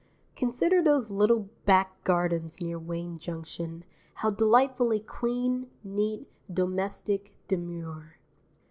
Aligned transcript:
Consider 0.35 0.81
those 0.81 1.11
little 1.11 1.47
back 1.67 2.03
gardens 2.03 2.59
near 2.59 2.79
Wayne 2.79 3.19
Junction, 3.19 3.83
how 4.15 4.31
delightfully 4.31 4.99
clean, 4.99 5.69
neat, 5.83 6.27
domestic, 6.51 7.35
demure. 7.47 8.17